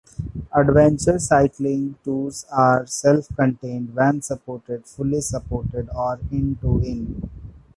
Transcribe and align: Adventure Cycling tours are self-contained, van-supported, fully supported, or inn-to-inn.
Adventure 0.55 1.19
Cycling 1.19 1.93
tours 2.03 2.47
are 2.51 2.87
self-contained, 2.87 3.91
van-supported, 3.91 4.87
fully 4.87 5.21
supported, 5.21 5.89
or 5.95 6.19
inn-to-inn. 6.31 7.29